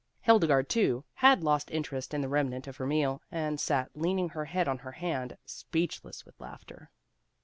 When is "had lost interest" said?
1.13-2.11